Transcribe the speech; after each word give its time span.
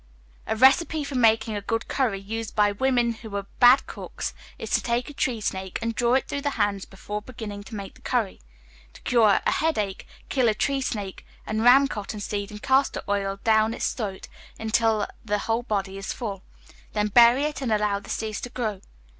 A 0.47 0.55
recipe 0.55 1.03
for 1.03 1.13
making 1.13 1.55
a 1.55 1.61
good 1.61 1.87
curry, 1.87 2.19
used 2.19 2.55
by 2.55 2.71
women 2.71 3.13
who 3.13 3.35
are 3.35 3.45
bad 3.59 3.85
cooks, 3.85 4.33
is 4.57 4.71
to 4.71 4.81
take 4.81 5.11
a 5.11 5.13
tree 5.13 5.39
snake, 5.39 5.77
and 5.79 5.93
draw 5.93 6.15
it 6.15 6.27
through 6.27 6.41
the 6.41 6.49
hands 6.57 6.85
before 6.85 7.21
beginning 7.21 7.63
to 7.65 7.75
make 7.75 7.93
the 7.93 8.01
curry. 8.01 8.41
To 8.93 9.01
cure 9.01 9.41
a 9.45 9.51
headache, 9.51 10.07
kill 10.27 10.49
a 10.49 10.55
tree 10.55 10.81
snake, 10.81 11.23
and 11.45 11.61
ram 11.63 11.87
cotton 11.87 12.19
seed 12.19 12.49
and 12.49 12.63
castor 12.63 13.03
oil 13.07 13.37
down 13.43 13.75
its 13.75 13.93
throat, 13.93 14.27
until 14.59 15.05
the 15.23 15.37
whole 15.37 15.61
body 15.61 15.99
is 15.99 16.13
full. 16.13 16.41
Then 16.93 17.09
bury 17.09 17.43
it, 17.43 17.61
and 17.61 17.71
allow 17.71 17.99
the 17.99 18.09
seeds 18.09 18.41
to 18.41 18.49
grow. 18.49 18.81